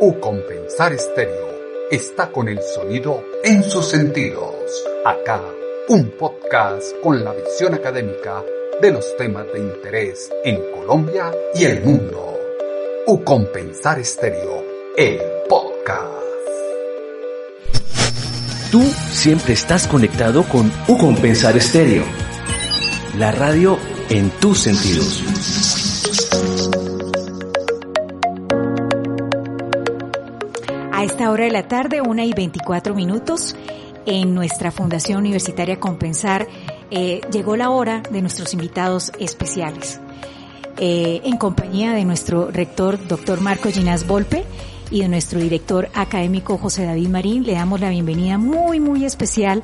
[0.00, 1.48] U Compensar Estéreo
[1.88, 4.52] está con el sonido en sus sentidos.
[5.04, 5.40] Acá,
[5.88, 8.42] un podcast con la visión académica
[8.82, 12.36] de los temas de interés en Colombia y el mundo.
[13.06, 14.64] U Compensar Estéreo,
[14.96, 16.10] el podcast.
[18.72, 18.82] Tú
[19.12, 22.04] siempre estás conectado con U Compensar Estéreo,
[23.16, 23.78] la radio
[24.10, 25.63] en tus sentidos.
[31.04, 33.54] A esta hora de la tarde, una y 24 minutos,
[34.06, 36.48] en nuestra Fundación Universitaria Compensar,
[36.90, 40.00] eh, llegó la hora de nuestros invitados especiales.
[40.78, 44.46] Eh, en compañía de nuestro rector, doctor Marco Ginás Volpe,
[44.90, 49.62] y de nuestro director académico José David Marín, le damos la bienvenida muy, muy especial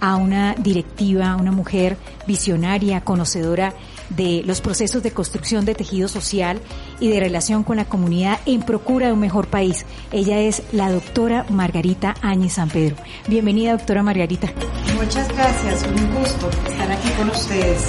[0.00, 3.74] a una directiva, una mujer visionaria, conocedora
[4.10, 6.60] de los procesos de construcción de tejido social
[7.00, 9.84] y de relación con la comunidad en procura de un mejor país.
[10.12, 12.96] Ella es la doctora Margarita Áñez San Pedro.
[13.26, 14.52] Bienvenida, doctora Margarita.
[14.94, 17.84] Muchas gracias, un gusto estar aquí con ustedes.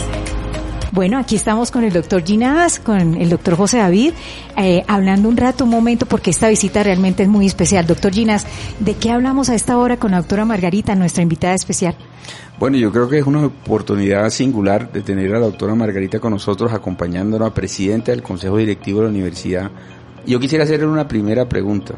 [0.91, 4.13] Bueno, aquí estamos con el doctor Ginás, con el doctor José David,
[4.57, 7.85] eh, hablando un rato, un momento, porque esta visita realmente es muy especial.
[7.85, 8.47] Doctor Ginás,
[8.79, 11.95] ¿de qué hablamos a esta hora con la doctora Margarita, nuestra invitada especial?
[12.57, 16.31] Bueno, yo creo que es una oportunidad singular de tener a la doctora Margarita con
[16.31, 19.71] nosotros, acompañándonos a presidenta del Consejo Directivo de la Universidad.
[20.25, 21.93] Yo quisiera hacerle una primera pregunta.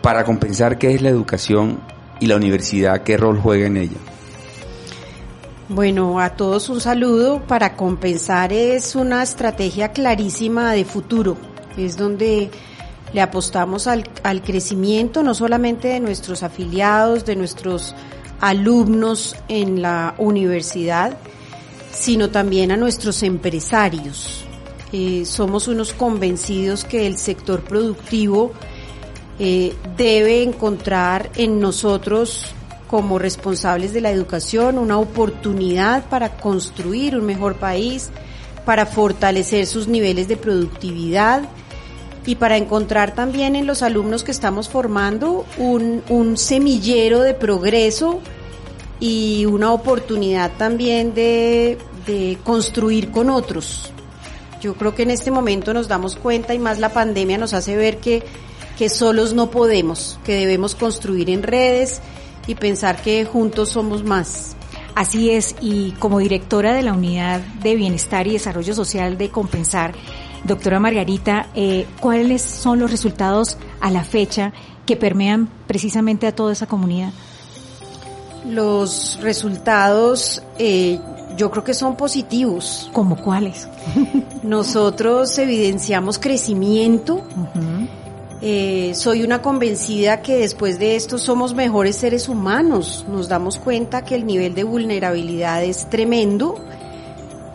[0.00, 1.80] Para compensar qué es la educación
[2.20, 3.98] y la universidad, qué rol juega en ella.
[5.74, 7.40] Bueno, a todos un saludo.
[7.46, 11.38] Para compensar es una estrategia clarísima de futuro.
[11.78, 12.50] Es donde
[13.14, 17.94] le apostamos al, al crecimiento no solamente de nuestros afiliados, de nuestros
[18.38, 21.16] alumnos en la universidad,
[21.90, 24.44] sino también a nuestros empresarios.
[24.92, 28.52] Eh, somos unos convencidos que el sector productivo
[29.38, 32.54] eh, debe encontrar en nosotros
[32.92, 38.10] como responsables de la educación una oportunidad para construir un mejor país,
[38.66, 41.48] para fortalecer sus niveles de productividad
[42.26, 48.20] y para encontrar también en los alumnos que estamos formando un, un semillero de progreso
[49.00, 53.90] y una oportunidad también de, de construir con otros.
[54.60, 57.74] Yo creo que en este momento nos damos cuenta y más la pandemia nos hace
[57.74, 58.22] ver que,
[58.76, 62.02] que solos no podemos, que debemos construir en redes
[62.46, 64.56] y pensar que juntos somos más.
[64.94, 69.94] Así es, y como directora de la Unidad de Bienestar y Desarrollo Social de Compensar,
[70.44, 74.52] doctora Margarita, eh, ¿cuáles son los resultados a la fecha
[74.84, 77.12] que permean precisamente a toda esa comunidad?
[78.46, 80.98] Los resultados eh,
[81.36, 82.90] yo creo que son positivos.
[82.92, 83.68] ¿Como cuáles?
[84.42, 87.14] Nosotros evidenciamos crecimiento.
[87.14, 88.01] Uh
[88.44, 93.04] eh, soy una convencida que después de esto somos mejores seres humanos.
[93.08, 96.56] Nos damos cuenta que el nivel de vulnerabilidad es tremendo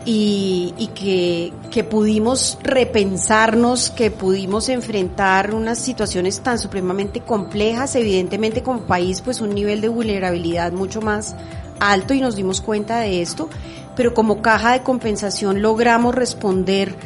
[0.06, 7.94] y, que, que pudimos repensarnos, que pudimos enfrentar unas situaciones tan supremamente complejas.
[7.94, 11.36] Evidentemente como país pues un nivel de vulnerabilidad mucho más
[11.80, 13.50] alto y nos dimos cuenta de esto,
[13.94, 16.96] pero como caja de compensación logramos responder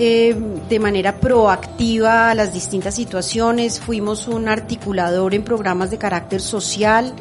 [0.00, 0.36] eh,
[0.68, 7.12] de manera proactiva a las distintas situaciones, fuimos un articulador en programas de carácter social,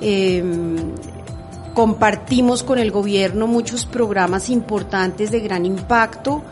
[0.00, 0.42] eh,
[1.72, 6.42] compartimos con el gobierno muchos programas importantes de gran impacto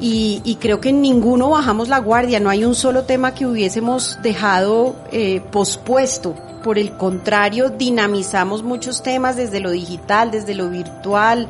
[0.00, 3.46] y, y, creo que en ninguno bajamos la guardia, no hay un solo tema que
[3.46, 6.36] hubiésemos dejado eh, pospuesto.
[6.62, 11.48] Por el contrario, dinamizamos muchos temas desde lo digital, desde lo virtual,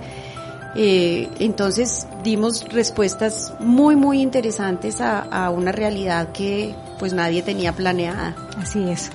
[0.81, 7.73] eh, entonces dimos respuestas muy, muy interesantes a, a, una realidad que pues nadie tenía
[7.73, 8.37] planeada.
[8.57, 9.11] Así es.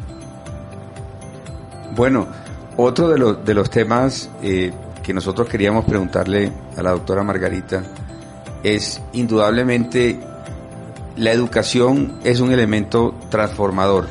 [1.96, 2.28] Bueno,
[2.76, 7.82] otro de, los de los temas eh, que nosotros queríamos preguntarle a la doctora Margarita
[8.62, 10.20] es indudablemente
[11.16, 14.10] la educación es un elemento transformador.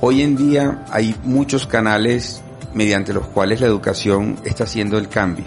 [0.00, 2.40] Hoy en día hay muchos canales
[2.72, 5.44] mediante los cuales la educación está haciendo el cambio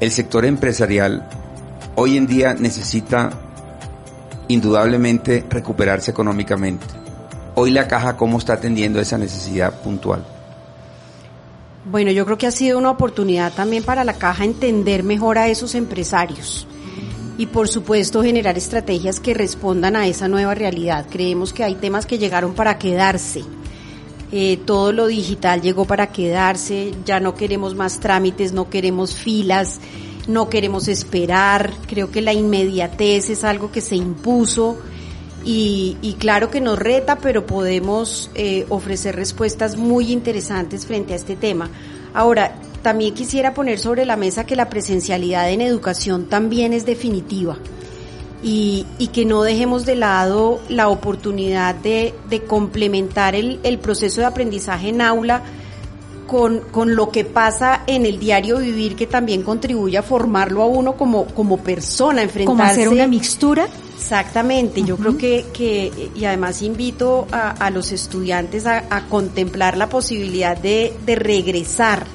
[0.00, 1.28] el sector empresarial
[1.96, 3.30] hoy en día necesita
[4.46, 6.86] indudablemente recuperarse económicamente.
[7.54, 10.24] Hoy la caja, ¿cómo está atendiendo esa necesidad puntual?
[11.84, 15.48] Bueno, yo creo que ha sido una oportunidad también para la caja entender mejor a
[15.48, 16.66] esos empresarios
[17.36, 21.06] y por supuesto generar estrategias que respondan a esa nueva realidad.
[21.10, 23.42] Creemos que hay temas que llegaron para quedarse.
[24.30, 29.80] Eh, todo lo digital llegó para quedarse, ya no queremos más trámites, no queremos filas,
[30.26, 34.76] no queremos esperar, creo que la inmediatez es algo que se impuso
[35.44, 41.36] y, claro que nos reta, pero podemos eh, ofrecer respuestas muy interesantes frente a este
[41.36, 41.70] tema.
[42.12, 47.56] Ahora, también quisiera poner sobre la mesa que la presencialidad en educación también es definitiva
[48.42, 52.14] y, que no dejemos de lado la oportunidad de,
[52.46, 55.42] complementar el, proceso de aprendizaje en aula
[56.26, 56.62] con,
[56.94, 61.26] lo que pasa en el diario vivir que también contribuye a formarlo a uno como,
[61.26, 62.46] como persona, enfrentarse.
[62.46, 63.68] Como hacer una mixtura
[63.98, 70.56] Exactamente, yo creo que, que, y además invito a, los estudiantes a, contemplar la posibilidad
[70.56, 72.06] de, de regresar,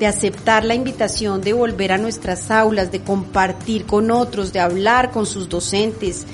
[0.00, 5.10] de aceptar la invitación de volver a nuestras aulas, de compartir con otros, de hablar
[5.10, 6.26] con sus docentes,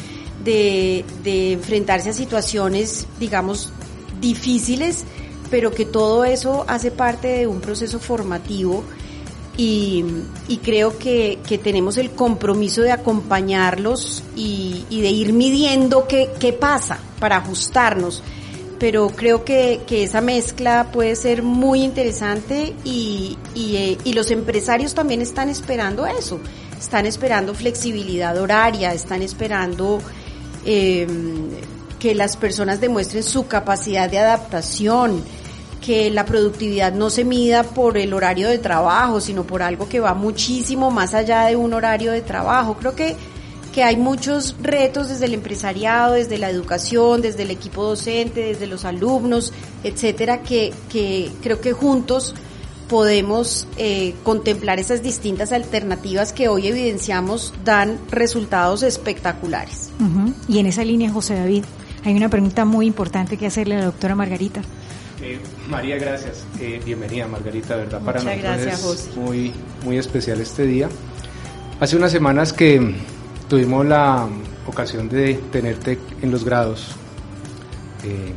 [0.45, 1.05] de,
[1.53, 3.73] enfrentarse a situaciones, digamos,
[4.21, 5.05] difíciles,
[5.51, 8.85] pero que todo eso hace parte de un proceso formativo
[9.57, 10.05] y,
[10.63, 17.39] creo que, tenemos el compromiso de acompañarlos y, de ir midiendo qué, qué, pasa para
[17.39, 18.23] ajustarnos.
[18.79, 25.23] Pero creo que, esa mezcla puede ser muy interesante y, eh, y, los empresarios también
[25.23, 26.41] están esperando eso.
[26.79, 30.01] Están esperando flexibilidad horaria, están esperando
[30.67, 31.07] eh,
[31.99, 35.23] que las personas demuestren su capacidad de adaptación,
[35.81, 40.01] que la productividad no se mida por el horario de trabajo, sino por algo que
[40.01, 42.77] va muchísimo más allá de un horario de trabajo.
[42.79, 43.17] Creo que,
[43.77, 48.67] que hay muchos retos desde el empresariado, desde la educación, desde el equipo docente, desde
[48.67, 49.53] los alumnos,
[49.85, 52.35] etcétera, que, que creo que juntos
[52.89, 59.91] podemos eh, contemplar esas distintas alternativas que hoy evidenciamos dan resultados espectaculares.
[60.49, 61.65] Y en esa línea, José David,
[62.03, 64.63] hay una pregunta muy importante que hacerle a la doctora Margarita.
[65.21, 65.39] Eh,
[65.69, 66.47] María, gracias.
[66.59, 68.01] Eh, bienvenida, Margarita, ¿verdad?
[68.01, 69.53] Para nosotros es muy,
[69.85, 70.89] muy especial este día.
[71.79, 72.95] Hace unas semanas que
[73.49, 74.29] tuvimos la
[74.67, 76.95] ocasión de tenerte en los grados.
[78.05, 78.33] Eh,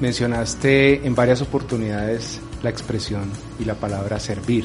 [0.00, 4.64] mencionaste en varias oportunidades la expresión y la palabra servir.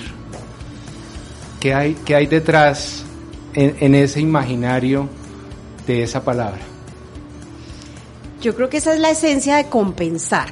[1.59, 3.03] ¿Qué hay, qué hay detrás
[3.53, 5.09] en, ese imaginario
[5.87, 6.61] de esa palabra?
[8.41, 10.49] Yo creo que esa es la esencia de compensar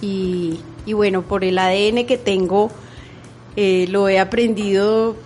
[0.00, 2.70] y, bueno, por el ADN que tengo,
[3.56, 5.16] eh, lo he aprendido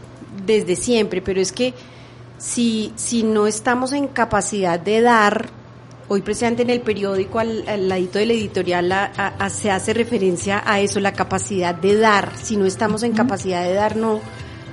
[0.47, 1.75] desde siempre, pero es que
[2.43, 5.49] si, si no estamos en capacidad de dar,
[6.09, 8.93] hoy precisamente en el periódico, al, ladito del editorial,
[9.49, 12.33] se hace referencia a eso, la capacidad de dar.
[12.37, 14.21] Si no estamos en capacidad de dar, no,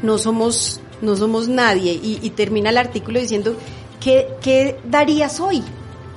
[0.02, 1.94] no somos, no somos nadie.
[1.94, 3.56] Y, termina el artículo diciendo,
[4.02, 5.64] ¿qué, qué darías hoy?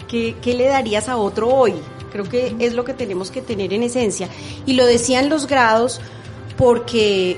[0.09, 1.75] ¿Qué, ¿Qué le darías a otro hoy?
[2.13, 4.31] Creo que es lo que tenemos que tener en esencia.
[4.65, 6.01] Y lo decían los grados
[6.57, 7.37] porque,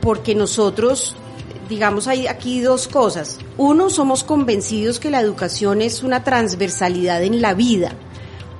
[0.00, 1.16] porque nosotros,
[1.72, 3.38] digamos, hay aquí dos cosas.
[3.56, 7.92] Uno, somos convencidos que la educación es una transversalidad en la vida.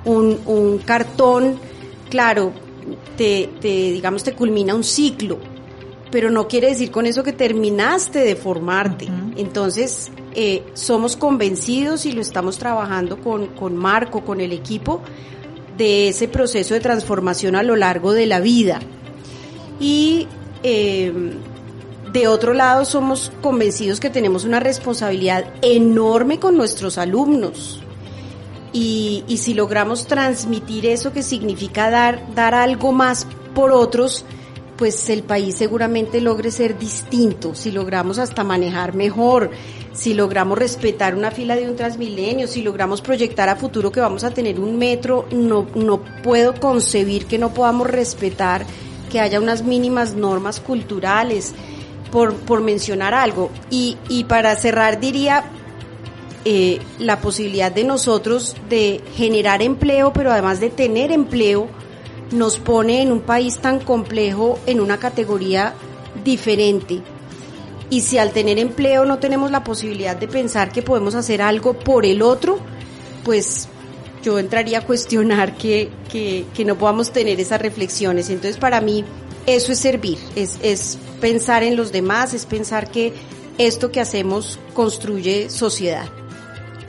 [0.03, 1.59] Un, un cartón,
[2.09, 2.53] claro,
[3.15, 5.37] te, te, digamos, te culmina un ciclo,
[6.09, 9.07] pero no quiere decir con eso que terminaste de formarte.
[9.37, 15.01] Entonces, eh, somos convencidos y lo estamos trabajando con, con Marco, con el equipo,
[15.77, 18.79] de ese proceso de transformación a lo largo de la vida.
[19.79, 20.27] Y
[20.63, 21.52] em,
[22.13, 27.81] de otro lado somos convencidos que tenemos una responsabilidad enorme con nuestros alumnos.
[28.71, 34.25] Y, si logramos transmitir eso que significa dar, dar algo más por otros,
[34.77, 39.51] pues el país seguramente logre ser distinto, si logramos hasta manejar mejor,
[39.91, 44.23] si logramos respetar una fila de un transmilenio, si logramos proyectar a futuro que vamos
[44.23, 48.65] a tener un metro, no, no puedo concebir que no podamos respetar
[49.11, 51.53] que haya unas mínimas normas culturales,
[52.13, 53.49] por, por mencionar algo.
[53.71, 55.45] Y, y para cerrar diría
[56.45, 61.67] eh, la posibilidad de nosotros de generar empleo, pero además de tener empleo,
[62.31, 65.73] nos pone en un país tan complejo en una categoría
[66.23, 67.01] diferente.
[67.89, 71.73] Y si al tener empleo no tenemos la posibilidad de pensar que podemos hacer algo
[71.73, 72.59] por el otro,
[73.23, 73.67] pues
[74.21, 78.29] yo entraría a cuestionar que, que, que no podamos tener esas reflexiones.
[78.29, 79.03] Entonces para mí
[79.45, 83.13] eso es servir, es, es pensar en los demás, es pensar que
[83.57, 86.07] esto que hacemos construye sociedad.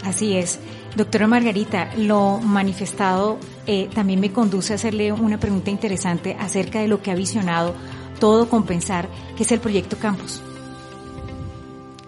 [0.04, 0.58] Así es.
[0.96, 6.88] Doctora Margarita, lo manifestado eh, también me conduce a hacerle una pregunta interesante acerca de
[6.88, 7.74] lo que ha visionado
[8.20, 10.40] todo compensar, que es el proyecto Campus.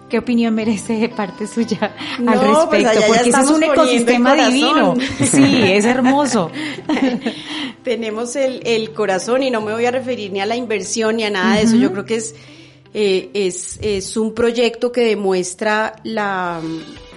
[0.09, 1.93] ¿Qué opinión merece de parte suya
[2.25, 2.99] al pues respecto?
[3.07, 4.95] Porque es un ecosistema divino.
[5.19, 6.49] Sí, es hermoso.
[7.87, 11.23] Tenemos el, el, corazón y no me voy a referir ni a la inversión ni
[11.23, 11.77] a nada de eso.
[11.77, 12.35] Yo creo que es,
[12.93, 16.59] eh, es, es un proyecto que demuestra la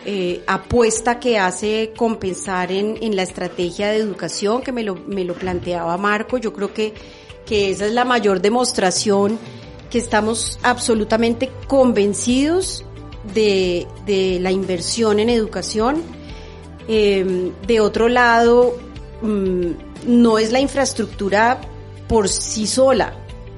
[0.06, 5.24] eh, apuesta que hace compensar en, en, la estrategia de educación, que me lo, me
[5.24, 6.38] lo planteaba Marco.
[6.38, 6.94] Yo creo que,
[7.44, 9.40] que esa es la mayor demostración
[9.90, 12.84] que estamos absolutamente convencidos
[13.34, 16.00] de, de la inversión en educación.
[16.86, 18.78] Eh, de otro lado,
[19.20, 21.60] mm, no es la infraestructura
[22.08, 23.14] por sí sola,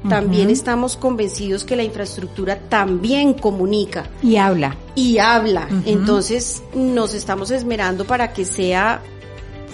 [0.09, 4.05] también estamos convencidos que la infraestructura también comunica.
[4.23, 4.77] Y habla.
[4.95, 5.69] Y habla.
[5.87, 9.01] Entonces nos estamos esmerando para que sea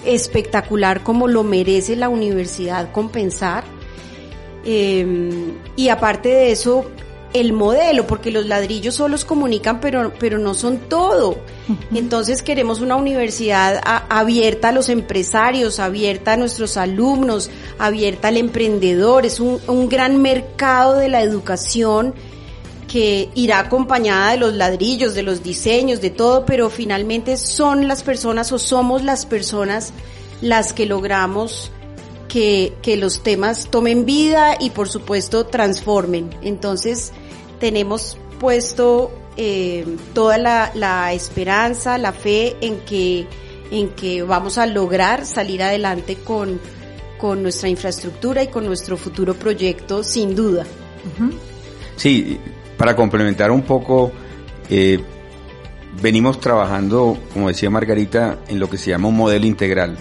[0.05, 3.63] espectacular como lo merece la universidad compensar.
[4.63, 6.85] Em, y aparte de eso,
[7.33, 11.37] el modelo, porque los ladrillos solos comunican, pero, pero no son todo.
[11.93, 19.25] Entonces queremos una universidad abierta a los empresarios, abierta a nuestros alumnos, abierta al emprendedor.
[19.25, 22.13] Es un, un gran mercado de la educación
[22.87, 28.01] que irá acompañada de los ladrillos, de los diseños, de todo, pero finalmente son las
[28.01, 29.93] personas o somos las personas
[30.41, 31.71] las que logramos
[32.29, 36.29] que, que los temas tomen vida y por supuesto transformen.
[36.41, 37.11] Entonces
[37.59, 43.27] tenemos puesto eh, toda la, la, esperanza, la fe en que,
[43.71, 46.59] en que vamos a lograr salir adelante con,
[47.17, 50.65] con nuestra infraestructura y con nuestro futuro proyecto, sin duda.
[51.97, 52.39] Sí,
[52.77, 54.11] para complementar un poco,
[54.69, 54.99] eh,
[56.01, 59.97] venimos trabajando, como decía Margarita, en lo que se llama un modelo integral.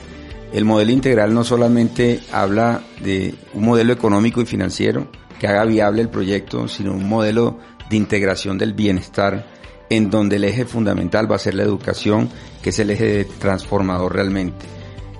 [0.52, 6.02] El modelo integral no solamente habla de un modelo económico y financiero que haga viable
[6.02, 7.58] el proyecto, sino un modelo
[7.90, 9.46] de integración del bienestar
[9.90, 12.28] en donde el eje fundamental va a ser la educación,
[12.62, 14.66] que es el eje transformador realmente.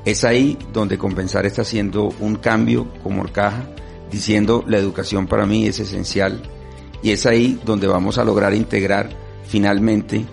[0.05, 3.69] Es ahí donde Compensar está haciendo un cambio como caja,
[4.11, 6.43] diciendo la educación para mí es esencial
[7.03, 9.11] y es ahí donde vamos a lograr integrar
[9.47, 10.25] finalmente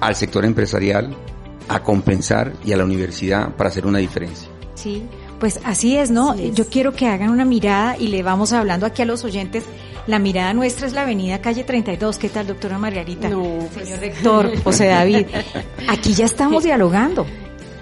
[0.00, 1.16] al sector empresarial,
[1.68, 4.48] a compensar y a la universidad para hacer una diferencia.
[4.74, 5.02] Sí,
[5.38, 6.36] pues así es, ¿no?
[6.36, 9.64] Yo quiero que hagan una mirada y le vamos hablando aquí a los oyentes.
[10.06, 12.18] La mirada nuestra es la avenida calle 32.
[12.18, 13.28] ¿Qué tal, doctora Margarita?
[13.28, 13.42] No,
[13.72, 13.86] pues.
[13.86, 15.26] señor rector, José David.
[15.88, 17.26] Aquí ya estamos dialogando.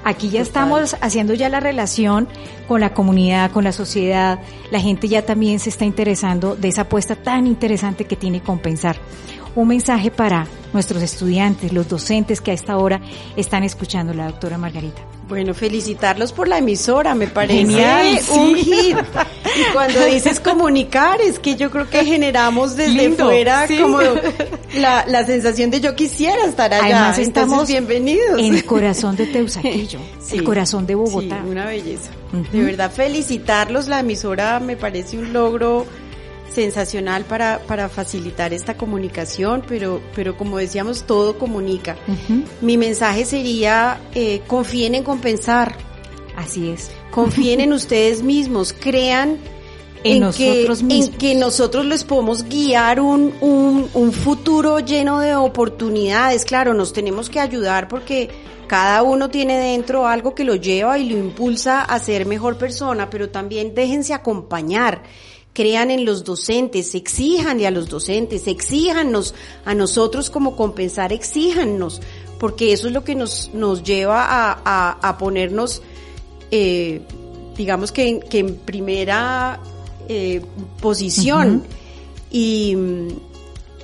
[0.04, 2.26] Aquí ya estamos haciendo ya la relación
[2.66, 4.38] con la comunidad, con la sociedad.
[4.70, 8.96] La gente ya también se está interesando de esa apuesta tan interesante que tiene Compensar
[9.54, 13.00] un mensaje para nuestros estudiantes, los docentes que a esta hora
[13.37, 15.03] están escuchando la doctora Margarita.
[15.29, 18.97] Bueno, felicitarlos por la emisora, me parece un hit.
[18.97, 24.00] Y cuando dices comunicar, es que yo creo que generamos desde fuera como
[24.75, 26.85] la, la, sensación de yo quisiera estar allá.
[26.85, 28.41] Además estamos bienvenidos.
[28.41, 30.00] en el corazón de Teusaquillo,
[30.33, 31.45] el corazón de Bogotá.
[31.49, 32.11] una belleza.
[32.53, 35.87] De verdad, felicitarlos, la emisora me parece un logro
[36.52, 41.97] sensacional para, para facilitar esta comunicación, pero, pero como decíamos, todo comunica.
[42.61, 45.76] Mi mensaje sería, eh, confíen en compensar.
[46.37, 46.90] Así es.
[47.11, 49.38] Confíen en ustedes mismos, crean
[50.04, 51.14] en, nosotros que, mismos.
[51.14, 56.45] en que nosotros les podemos guiar un, un, un futuro lleno de oportunidades.
[56.45, 58.30] Claro, nos tenemos que ayudar porque
[58.66, 63.11] cada uno tiene dentro algo que lo lleva y lo impulsa a ser mejor persona,
[63.11, 65.02] pero también déjense acompañar
[65.52, 72.00] crean en los docentes, exíjanle a los docentes, exíjanos a nosotros como compensar, exíjanos,
[72.38, 75.83] porque eso es lo que nos, nos lleva a, a, ponernos,
[76.50, 77.02] eh,
[77.57, 79.61] digamos que, que, en primera
[80.09, 80.40] eh,
[80.80, 81.64] posición.
[82.30, 82.76] y,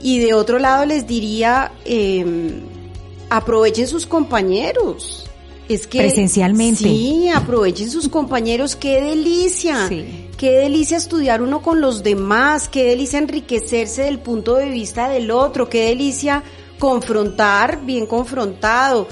[0.00, 2.24] y, de otro lado les diría, eh,
[3.28, 5.28] aprovechen sus compañeros.
[5.68, 6.84] Es que presencialmente.
[6.84, 9.88] Sí, aprovechen sus compañeros, qué delicia.
[10.36, 15.30] Qué delicia estudiar uno con los demás, qué delicia enriquecerse del punto de vista del
[15.30, 16.42] otro, qué delicia
[16.78, 19.08] confrontar, bien confrontado,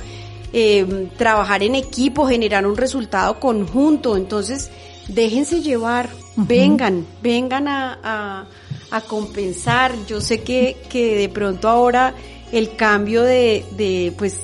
[0.52, 4.19] em, trabajar en equipo, generar un resultado conjunto.
[4.19, 4.71] Entonces,
[5.09, 8.47] déjense llevar, vengan, vengan a, a,
[8.90, 9.95] a, compensar.
[10.07, 12.12] Yo sé que, que de pronto ahora
[12.52, 14.37] el cambio de, de, pues,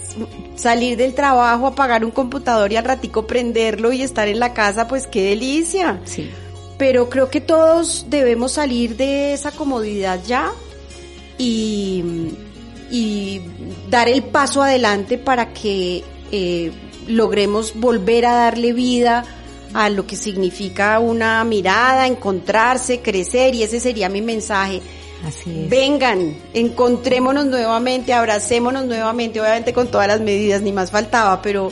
[0.57, 4.89] salir del trabajo, apagar un computador y al ratico prenderlo y estar en la casa,
[4.89, 6.01] pues qué delicia.
[6.07, 6.31] Sí.
[6.81, 10.51] Pero creo que todos debemos salir de esa comodidad ya
[11.37, 12.03] y,
[12.91, 13.43] y
[13.91, 16.73] dar el paso adelante para que eh,
[17.07, 19.27] logremos volver a darle vida
[19.75, 24.81] a lo que significa una mirada, encontrarse, crecer y ese sería mi mensaje
[25.23, 25.69] Así es.
[25.69, 31.71] Vengan, encontrémonos nuevamente, abracémonos nuevamente, obviamente con todas las medidas, ni más faltaba, pero,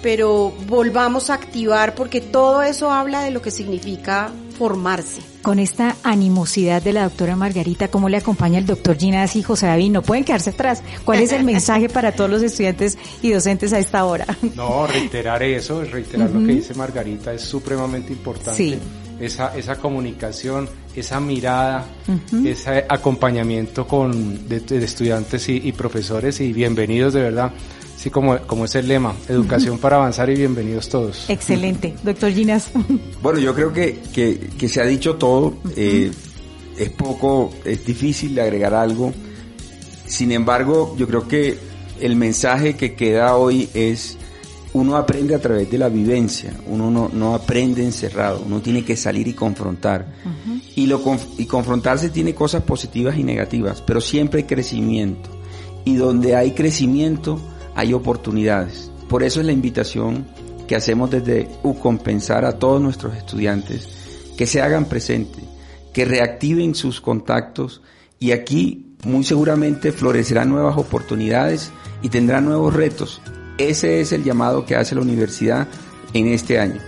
[0.00, 5.20] pero volvamos a activar porque todo eso habla de lo que significa formarse.
[5.42, 9.66] Con esta animosidad de la doctora Margarita, ¿cómo le acompaña el doctor Ginás y José
[9.66, 9.90] David?
[9.90, 10.82] No pueden quedarse atrás.
[11.04, 14.26] ¿Cuál es el mensaje para todos los estudiantes y docentes a esta hora?
[14.54, 18.56] No, reiterar eso, reiterar lo que dice Margarita es supremamente importante.
[18.56, 18.78] Sí.
[19.20, 21.86] Esa, esa comunicación, esa mirada,
[22.44, 27.52] ese acompañamiento con de, estudiantes y, y profesores y bienvenidos de verdad
[27.96, 31.28] Sí, como, como es el lema, educación para avanzar y bienvenidos todos.
[31.30, 31.94] Excelente.
[32.02, 32.70] Doctor Ginas.
[33.22, 35.54] Bueno, yo creo que, que, se ha dicho todo.
[35.76, 36.10] Eh,
[36.78, 39.12] es poco, es difícil agregar algo.
[40.06, 41.58] Sin embargo, yo creo que
[42.00, 44.18] el mensaje que queda hoy es,
[44.72, 48.96] uno aprende a través de la vivencia, uno no, no aprende encerrado, uno tiene que
[48.96, 50.12] salir y confrontar.
[50.74, 51.00] y, lo,
[51.38, 55.30] y confrontarse tiene cosas positivas y negativas, pero siempre hay crecimiento.
[55.86, 57.38] Y donde hay crecimiento,
[57.74, 58.90] hay oportunidades.
[59.08, 60.26] Por eso es la invitación
[60.66, 63.88] que hacemos desde UCompensar a todos nuestros estudiantes
[64.36, 65.44] que se hagan presentes,
[65.92, 67.82] que reactiven sus contactos
[68.18, 71.70] y aquí muy seguramente florecerán nuevas oportunidades
[72.02, 73.20] y tendrán nuevos retos.
[73.58, 75.68] Ese es el llamado que hace la universidad
[76.12, 76.80] en este año.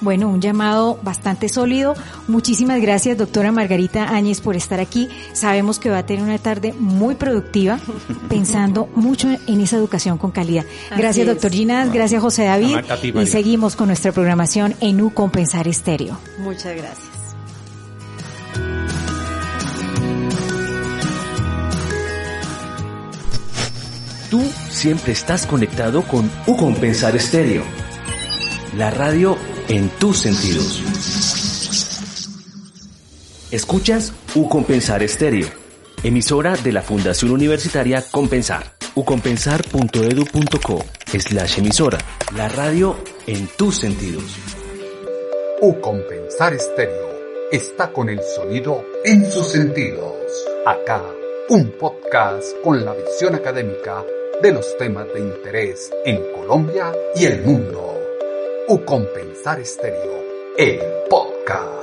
[0.00, 1.94] Bueno, un llamado bastante sólido.
[2.28, 5.08] Muchísimas gracias, doctora Margarita Áñez, por estar aquí.
[5.32, 7.78] Sabemos que va a tener una tarde muy productiva,
[8.28, 10.64] pensando mucho en esa educación con calidad.
[10.96, 11.92] Gracias, doctor Ginás.
[11.92, 12.78] Gracias, José David.
[13.14, 16.18] Y seguimos con nuestra programación en U Compensar Estéreo.
[16.38, 17.14] Muchas gracias.
[24.30, 27.62] Tú siempre estás conectado con U Compensar Estéreo.
[28.76, 29.36] La radio
[29.68, 30.82] en tus sentidos.
[33.50, 35.48] Escuchas U Compensar Estéreo,
[36.02, 38.74] emisora de la Fundación Universitaria Compensar.
[38.94, 40.84] ucompensar.edu.co
[41.18, 41.98] slash emisora,
[42.36, 44.24] la radio en tus sentidos.
[45.60, 47.14] U Compensar Estéreo
[47.50, 50.14] está con el sonido en sus sentidos.
[50.66, 51.02] Acá,
[51.48, 54.04] un podcast con la visión académica
[54.42, 57.93] de los temas de interés en Colombia y el mundo.
[58.66, 60.24] U Compensar Estéreo,
[60.56, 61.73] el podcast.